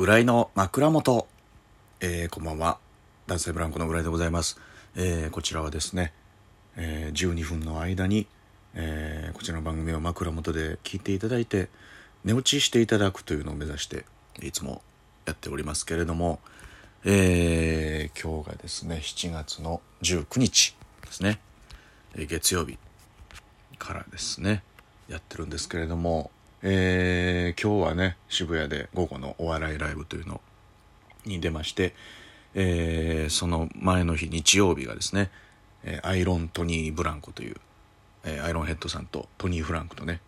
[0.00, 1.26] 浦井の枕元、
[1.98, 2.78] えー、こんばんは。
[3.26, 4.60] 男性ブランコの浦井でございます、
[4.94, 6.12] えー、こちらはですね、
[6.76, 8.28] えー、12分の間に、
[8.76, 11.68] えー、こちらの番組を枕元で聞いていただいて
[12.22, 14.04] 寝落ちしていただくというのを目指して
[14.40, 14.82] いつも
[15.26, 16.38] やっておりますけれども、
[17.04, 20.76] えー、今日がですね7月の19日
[21.06, 21.40] ですね、
[22.14, 22.78] え、月曜日
[23.80, 24.62] からですね
[25.08, 26.30] やってるんですけれども
[26.62, 30.40] えー、今日はね渋谷で午後のお笑いライブというの
[31.24, 31.94] に出まして、
[32.54, 35.30] えー、その前の日日曜日がですね、
[35.84, 37.56] え、アイロン・トニー・ブランコという、
[38.24, 40.20] え、アイロンヘッドさんとトニー・フランクとね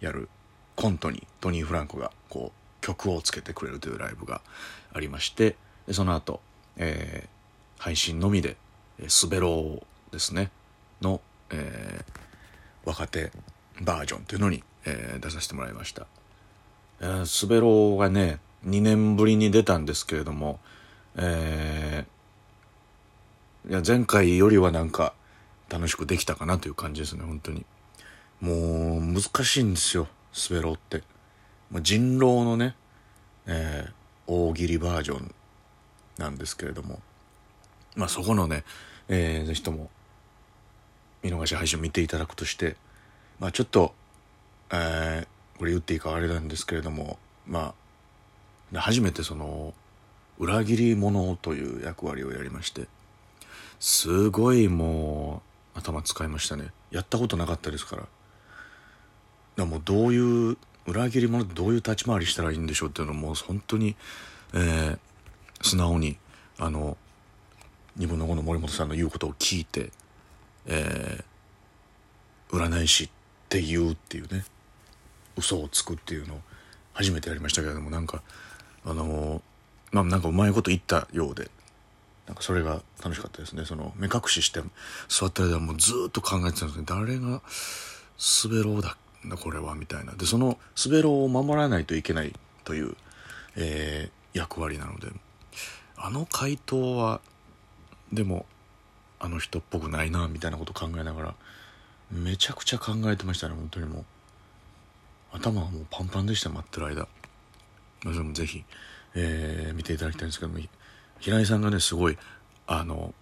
[0.00, 0.28] やる
[0.74, 4.40] コントにトニー・フランクがこう曲をつけてくれるというライブが
[4.92, 5.56] ありまして
[5.92, 6.40] その後、
[6.76, 8.56] えー、配信のみで
[9.06, 10.50] 「スベロー」ですね
[11.00, 13.30] の、えー、若手
[13.80, 16.06] バージョンというのにえー、出させてもらいました。
[17.00, 20.58] えー、スベローがね、2年ぶりに出たんですけれども、
[21.16, 25.14] えー、いや前回よりはなんか
[25.68, 27.64] 楽しくできたかなという感じですね、本当に。
[28.40, 31.02] もう難しいんですよ、スベローって。
[31.70, 32.76] もう人狼のね、
[33.46, 33.92] えー、
[34.26, 35.34] 大喜利バージョン
[36.18, 37.00] なんですけれども、
[37.96, 38.64] まあそこのね、
[39.08, 39.90] えー、ぜひとも
[41.22, 42.76] 見逃し配信を見ていただくとして、
[43.40, 43.94] まあちょっと
[44.72, 47.74] えー、これ言っていいかあれなんですけれどもま
[48.74, 49.74] あ初めてその
[50.38, 52.88] 裏切り者という役割をやりまして
[53.78, 55.42] すごいも
[55.74, 56.68] う頭使いましたね。
[56.90, 58.02] やったことなかったですから。
[59.56, 60.56] だもうどういう
[60.86, 63.96] 裏切り者どういう立ち回りしたらいいんでしょうっていうのも本当に、
[64.54, 64.98] えー、
[65.62, 66.16] 素直に
[66.58, 66.96] あの
[67.96, 69.90] 二分の5の森本さんの言うことを聞いて、
[70.66, 73.08] えー、占い師っ
[73.48, 74.44] て言うっていうね
[75.36, 76.40] 嘘をつくっていうのを
[76.92, 78.22] 初めてやりましたけれどもなんか
[78.84, 79.42] あの
[79.92, 81.50] まあなんかうまいこと言ったようで
[82.26, 83.64] なんかそれが楽しかったですね。
[83.64, 84.60] その目隠しして
[85.08, 87.40] 座った間もずっと考えてたんですね誰が
[88.44, 88.96] 滑ろうだ
[89.36, 90.12] これはみたいな。
[90.12, 92.32] でその滑ろうを守らないといけない
[92.64, 92.96] という、
[93.56, 95.08] えー、役割なので
[95.96, 97.20] あの回答は
[98.12, 98.46] でも
[99.20, 101.34] あの人っぽくないなみたいなこと考えながら
[102.10, 104.04] めちゃくちゃ考えてましたね本当にもう。
[105.36, 107.08] 頭はもうパンパンでした待ってる間。
[108.02, 108.64] それもぜひ、
[109.14, 110.58] えー、見ていただきたいんですけども
[111.18, 112.18] 平井さんがねすごい
[112.66, 113.14] あの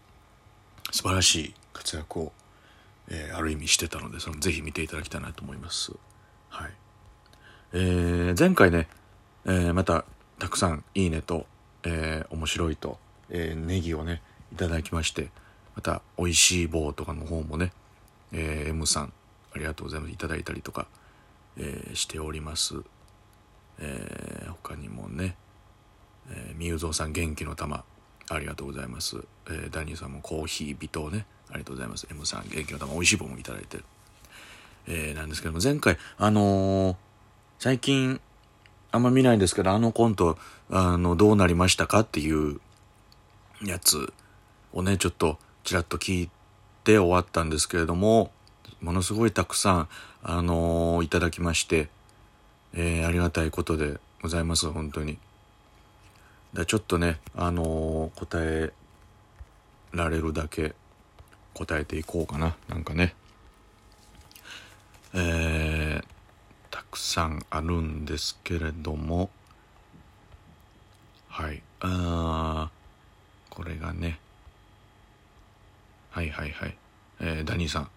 [0.91, 2.32] 素晴らしい活躍を、
[3.08, 5.92] えー、ある意味してたのでそのぜひ見ていただきたいなと思います。
[6.48, 6.70] はい。
[7.72, 8.88] えー、前回ね、
[9.44, 10.04] えー、また
[10.38, 11.46] たくさんいいねと、
[11.84, 12.98] え、面白いと、
[13.31, 15.31] えー、ネギをねいただきまして
[15.75, 17.72] また美味しい棒とかの方もね、
[18.32, 19.12] え、M さん
[19.54, 20.12] ありがとうございます。
[20.12, 20.86] いただいたりとか
[21.59, 22.76] えー、しております、
[23.78, 25.37] えー、他にもね、
[26.31, 27.84] えー、みゆぞうさん元気の玉
[28.31, 32.06] ありがとうございます、えー、ダニーさんもコーヒー微糖ねありがとうございます。
[32.10, 33.84] M さん元気の玉美味しい棒もいただいてる、
[34.88, 36.97] えー、なんですけども前回あのー、
[37.59, 38.20] 最近
[38.91, 40.38] あんま見ないんですけどあのコント
[40.70, 42.60] あのどうなりましたかっていう
[43.62, 44.12] やつ
[44.72, 46.31] をねちょっとちらっと聞い
[46.84, 48.31] て終わったんですけれども
[48.84, 49.89] ものすごいたくさん、
[50.22, 51.89] あのー、いただきまして、
[52.75, 55.17] えー、ありがたいことでございます、本当に。
[56.53, 58.75] だちょっとね、あのー、答え
[59.93, 60.75] られるだけ
[61.55, 62.56] 答えていこうかな。
[62.69, 63.15] なんかね。
[65.15, 66.05] えー、
[66.71, 69.31] たくさんあるんですけれども、
[71.28, 71.62] はい。
[71.81, 72.71] あ
[73.49, 74.19] これがね。
[76.11, 76.77] はいはいはい。
[77.21, 77.89] えー、ダニーさん。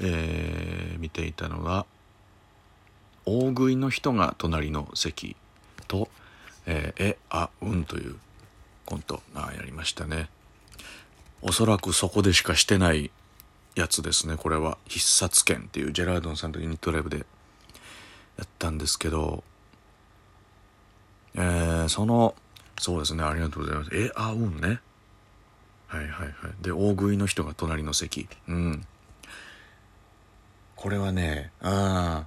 [0.00, 1.86] えー、見ていたのが
[3.26, 5.36] 大食いの人が隣の席
[5.88, 6.08] と
[6.66, 8.16] 「えー、えあうん」という
[8.84, 10.28] コントがやりましたね。
[11.42, 13.10] おそらくそこでしかしてない
[13.74, 14.78] やつですねこれは。
[14.86, 17.24] 必殺剣っていうジェラードンさんとユニットライブでや
[18.44, 19.44] ったんですけど
[21.34, 22.34] えー、その
[22.78, 23.90] そうですねありがとうございます。
[23.92, 24.80] えあうんね。
[25.88, 26.32] はいはいはい。
[26.62, 28.28] で大食いの人が隣の席。
[28.48, 28.86] うん。
[30.76, 32.26] これはねあ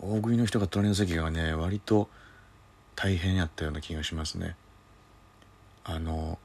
[0.00, 2.08] 大食いの人が隣の席がね割と
[2.94, 4.56] 大変やったような気がしますね。
[5.84, 6.38] あの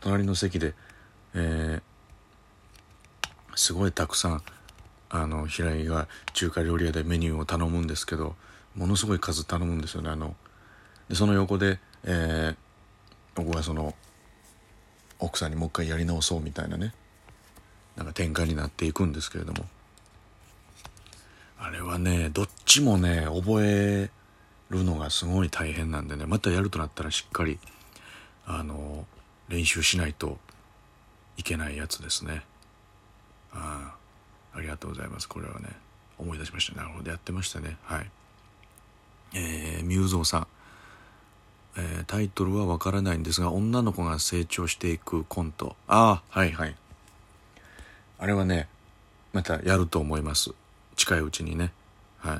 [0.00, 0.74] 隣の席で
[1.34, 4.42] えー、すごいたくさん
[5.10, 8.34] あの平井が中華料理屋でメニューを頼むんですけど
[8.74, 10.34] ものすごい数頼むんですよねあの。
[11.08, 12.56] でその横で、えー、
[13.34, 13.94] 僕はその
[15.18, 16.92] 奥さんにもう一回やり直そうみたいなね。
[17.98, 19.66] なんか展開になっていくんですけれども。
[21.58, 24.10] あれはねどっちもね覚え
[24.70, 27.58] るのがすごい大変なんでねまたやるとなったらしっかり
[28.46, 29.04] あの
[29.48, 30.38] 練習しないと
[31.36, 32.44] いけないやつですね。
[33.52, 33.92] あ
[34.54, 35.28] あありがとうございます。
[35.28, 35.68] これはね
[36.18, 36.76] 思い出しました。
[36.76, 37.76] なるほどやってましたね。
[37.82, 38.10] はい。
[39.34, 40.46] えー、ミュウゾウさん、
[41.76, 45.76] え、タイトルはわからないんですが女の子が成長していくコント。
[45.86, 46.76] ああはいはい。
[48.18, 48.68] あれはね
[49.32, 50.52] またやると思います。
[50.96, 51.72] 近いうちにね。
[52.18, 52.38] はい。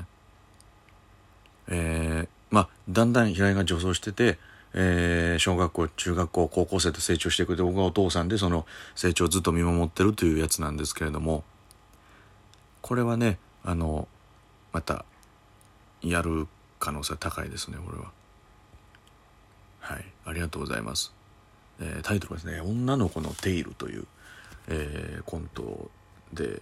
[1.69, 4.37] えー、まあだんだん平井が女装してて
[4.73, 7.55] えー、小学校中学校高校生と成長していく。
[7.55, 8.65] で僕はお父さんでその
[8.95, 11.43] 成長をずっと見守ってるというやつなんですけれども。
[12.81, 14.07] これはねあの
[14.71, 15.05] また
[16.01, 16.47] やる
[16.79, 18.11] 可能性高いですねこれは。
[19.79, 20.05] はい。
[20.25, 21.13] ありがとうございます、
[21.79, 24.05] えー、タイトルはですね「女の子のテイル」という、
[24.69, 25.89] えー、コント
[26.31, 26.61] で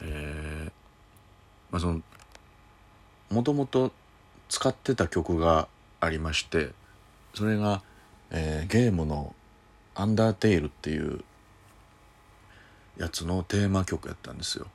[0.00, 0.72] えー、
[1.70, 2.02] まあその
[3.30, 3.92] もともと
[4.48, 5.68] 使ってた曲が
[6.00, 6.70] ありまして
[7.34, 7.82] それが、
[8.30, 9.34] えー、ゲームの
[9.94, 11.24] 「アンダーテイル」っていう
[12.96, 14.66] やつのテーマ曲やったんですよ。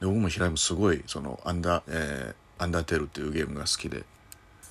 [0.00, 4.04] で僕も平井もすごいそのアンダー、えー、アンダーテールっていうゲームが好きで。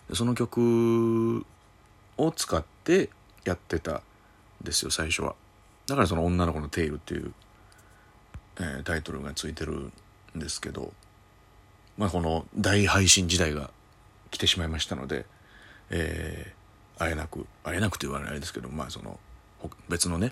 [0.09, 1.45] でその曲
[2.17, 3.09] を使って
[3.45, 4.01] やってたん
[4.61, 5.35] ですよ最初は。
[5.91, 7.33] だからその「女の子のテイル」っていう、
[8.59, 10.93] えー、タイトルがついてるんですけど
[11.97, 13.71] まあこの大配信時代が
[14.31, 15.25] 来てしまいましたので、
[15.89, 19.19] えー、会えなく会えなくと言われないですけどまあその
[19.89, 20.31] 別のね、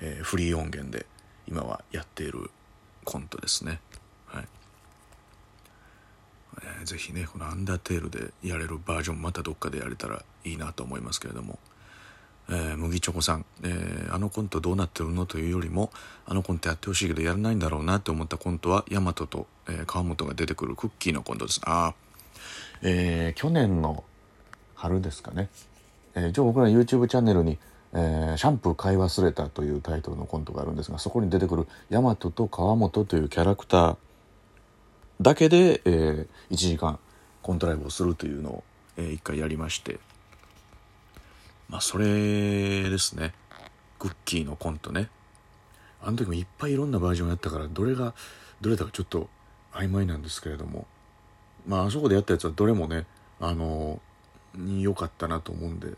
[0.00, 1.06] えー、フリー音源で
[1.46, 2.50] 今はやっている
[3.04, 3.80] コントですね。
[4.26, 4.48] はい、
[6.60, 11.60] えー、ぜひねこの「アンダーテール」でやれるバージョンまたどっかでやれたらいいなと思いますけれども、
[12.50, 15.90] えー、麦チョコさん、えー、あのコントどうなってるのというよりも
[16.26, 21.60] あのコントやってほしいけどやらないんだろうなって思ったコントはヤマトと、えー、川本が出てくるクッキーのコントです。
[21.64, 21.94] ああ
[22.82, 24.04] えー、去年の
[24.74, 25.48] 春ですかね、
[26.14, 27.58] えー、一応僕ら YouTube チャンネルに、
[27.92, 33.96] えー、シャンプー買い忘れたというタイトルのコントがあるんですがそこに出てくる大和と川本というキャラクター
[35.20, 36.98] だけで、えー、1時間
[37.42, 38.64] コントライブをするというのを、
[38.96, 39.98] えー、一回やりまして。
[41.68, 43.34] まあそれですね。
[43.98, 45.08] クッキーのコントね。
[46.02, 48.14] あの時もいっぱいいろんなバージョンやったからどれが
[48.60, 49.28] どれだかちょっと
[49.72, 50.86] 曖昧なんですけれども。
[51.66, 53.06] まああそこでやったやつはどれもね
[53.40, 54.00] あの
[54.56, 55.94] 良かったなと思うんで。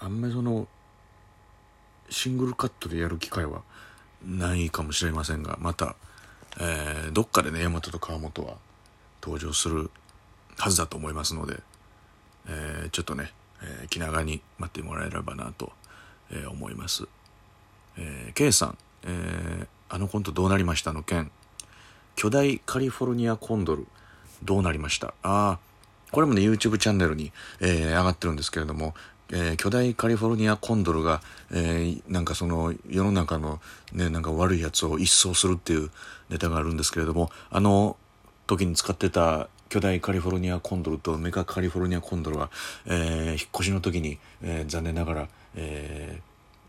[0.00, 0.68] あんまりその
[2.08, 3.62] シングルカットでやる機会は
[4.24, 5.96] ないかもしれませんがまた、
[6.60, 8.56] えー、どっかでね大和と川本は
[9.22, 9.90] 登場する
[10.56, 11.60] はずだと思いますので、
[12.48, 15.72] えー、ちょっとね、えー、気長に待ってもらえればなと、
[16.30, 17.04] えー、思います。
[17.96, 21.30] えー、K さん、えー、あのコントどうなりましたの件
[22.14, 23.86] 巨大カリフォルニアコンドル
[24.42, 25.08] どうなりました？
[25.08, 25.58] ああ、
[26.12, 28.94] これもね、YouTube チャンネルに、えー、上がってるんですけれども、
[29.30, 31.20] えー、巨大カリフォルニアコンドルが、
[31.50, 33.60] えー、なんかその世の中の
[33.92, 35.90] ね、なんか悪いやつを一掃するっていう
[36.28, 37.96] ネタがあるんですけれども、あの
[38.46, 42.50] 時に使ってた巨大カリフォルニアコンドルとメカカリフォルニアコンドルは、
[42.86, 46.20] えー、引っ越しの時に、えー、残念ながら、え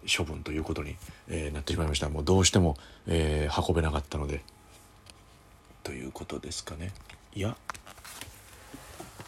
[0.06, 0.96] ー、処分ということに、
[1.28, 2.10] えー、なってしまいました。
[2.10, 2.76] もうどうしても、
[3.08, 4.44] えー、運べなかったので、
[5.84, 6.92] ということですかね。
[7.34, 7.56] いや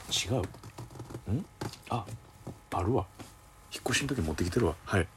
[0.10, 1.32] 違う。
[1.32, 1.46] ん？
[1.90, 2.06] あ
[2.74, 3.06] あるわ。
[3.74, 4.76] 引っ越しの時持ってきてるわ。
[4.84, 5.08] はい。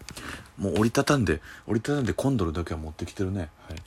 [0.56, 3.48] もう折りたたんで折りたたんでコンドルだけは持ってきてるね。
[3.68, 3.82] はい。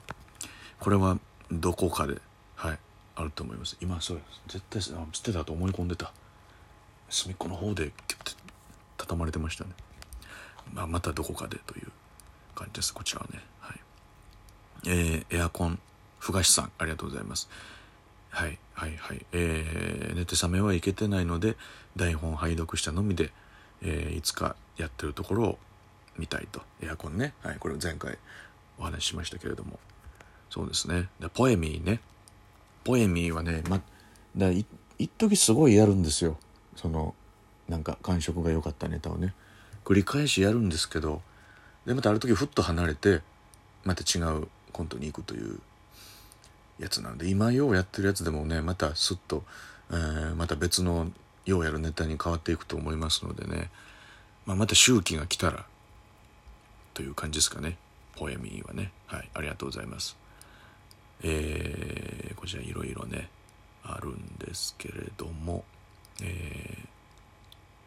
[0.79, 1.17] これは
[1.51, 2.17] どこかで。
[2.55, 2.79] はい。
[3.17, 3.75] あると思います。
[3.81, 4.93] 今そう絶対捨
[5.23, 6.13] てたと思い込んでた。
[7.09, 8.31] 隅っこの方でキュッて
[8.97, 9.71] 畳まれてましたね。
[10.71, 11.91] まあまたどこかでという
[12.53, 12.93] 感じです。
[12.93, 13.41] こちらはね。
[13.59, 13.79] はい。
[14.85, 15.79] えー、エアコン
[16.19, 17.49] ふがしさんありがとうございます。
[18.29, 19.25] はいはいはい。
[19.31, 21.57] えー、寝て覚めはいけてないので
[21.95, 23.31] 台本拝読したのみで、
[23.81, 25.59] えー、いつかやってるところを
[26.19, 26.61] 見たいと。
[26.83, 28.19] エアコンね、はい、これ前回
[28.77, 29.79] お話ししましたけれども。
[30.51, 31.09] そうですね。
[31.19, 31.99] でポエミーね。
[32.87, 33.81] ポエミーはねま
[34.37, 34.65] だい
[34.97, 36.37] 一時すごいやるんですよ。
[36.77, 37.15] その
[37.67, 39.33] なんか感触が良かったネタをね。
[39.83, 41.21] 繰り返しやるんですけど
[41.85, 43.21] でまたある時ふっと離れて
[43.83, 45.59] また違うコントに行くという
[46.79, 49.43] やつなんで今ようやってるやつでもねまたスッと、
[49.91, 51.11] えー、また別の
[51.45, 53.69] ようやるネタに変わっていくと思いますのでね、
[54.45, 55.65] まあ、また周期が来たら
[56.93, 57.77] という感じですかね。
[58.15, 58.91] ポエミーはね。
[59.07, 60.17] はいありがとうございます。
[61.23, 63.29] えー、こちらいろいろね
[63.83, 65.63] あるんですけれども、
[66.21, 66.77] え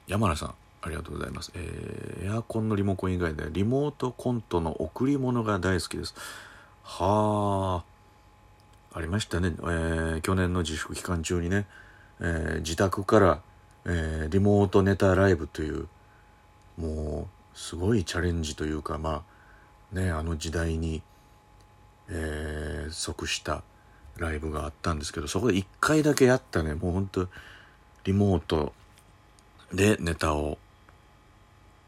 [0.08, 6.14] ー、山名さんありがとうございます、えー、エアコンのリモコン以外でリモートコントの贈り物が大好きです。
[6.82, 11.66] はあありましたね、えー、去年の自粛期間中にね、
[12.20, 13.40] えー、自宅から、
[13.84, 15.87] えー、リモートネタライブという
[16.76, 19.22] もうすごいチャレンジというかま
[19.92, 21.02] あねあの時代に、
[22.10, 23.62] えー、即した
[24.18, 26.74] ライブがあったんですけどそこで1回だけやったね。
[26.74, 27.28] もうほんと
[28.04, 28.72] リモート
[29.72, 30.58] でネタを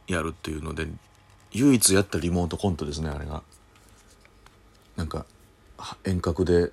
[0.06, 0.86] やるっていうので
[1.52, 3.42] 唯一やったリモートコントですねあれが。
[4.96, 5.26] なんか
[6.04, 6.70] 遠隔で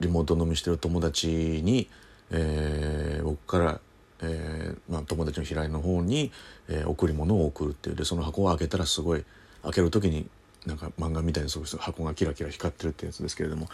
[0.00, 1.88] リモート飲みしてる友達に、
[2.30, 3.80] えー、僕から、
[4.20, 6.30] えーまあ、友達の平井の方に、
[6.68, 7.96] えー、贈り物を送るっていう。
[7.96, 9.24] でその箱を開けたらすごい
[9.62, 10.28] 開ける時に
[10.66, 13.68] なんか漫画みたいにそう箱がキラキラ光ってるってやつですけれども、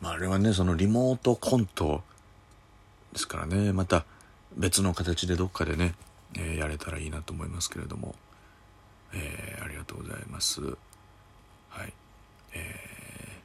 [0.00, 2.02] まあ、あれはねそのリモートコント
[3.12, 3.72] ですからね。
[3.72, 4.04] また
[4.56, 5.94] 別の形でどっかでね、
[6.34, 8.14] えー、やれたらいいなと思いますけれども、
[9.14, 10.60] えー、ありがとうございます。
[10.60, 10.66] は
[11.84, 11.92] い。
[12.54, 13.38] え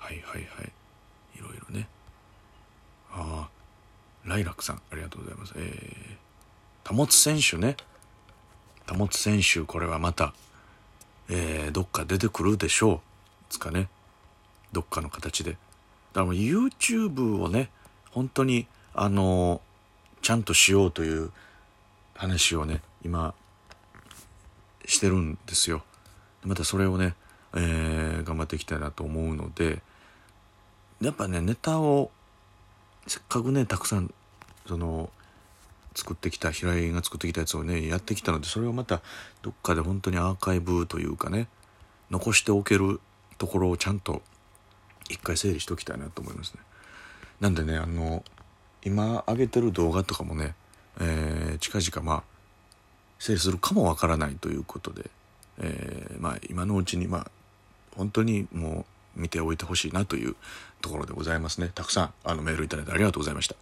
[0.00, 0.72] ー、はいはいはい。
[1.36, 1.88] いろいろね。
[3.12, 5.54] ああライラックさんありがとうございます。
[5.56, 7.76] えー、貨物選手ね。
[8.86, 10.34] 貨物選手これはまた、
[11.30, 13.00] えー、どっか出てくるでしょう。
[13.48, 13.88] つかね。
[14.72, 15.52] どっかの形で。
[15.52, 17.70] だから YouTube をね
[18.10, 19.60] 本当にあの
[20.22, 21.30] ちゃんとしようという
[22.14, 23.32] 話をね今
[24.84, 25.82] してるんですよ。
[26.44, 27.14] またそれをね、
[27.54, 29.82] えー、頑張っていきたいなと思うので。
[31.00, 32.10] やっぱねネタを
[33.06, 34.12] せっかくねたくさん
[34.66, 35.08] その
[36.00, 39.02] 作ってきた平井が作ってきたやつをねやってきたのでそれをまた
[39.42, 41.46] どっかで本当にアーカイブというかね
[42.10, 43.00] 残しておける
[43.36, 44.22] ところをちゃんと
[45.10, 46.60] 一回整理しておきたいなと思いますね。
[47.40, 48.24] なんでねあの
[48.82, 50.54] 今上げてる動画とかもね、
[51.00, 52.22] えー、近々まあ
[53.18, 55.10] 整理するかもわからないということで、
[55.58, 57.30] えー、まあ今のうちにまあ
[57.96, 60.36] 本当にもう見ておいてほしいなという
[60.80, 63.56] ところでございますねたくさんあのメールいただいてありがとうございました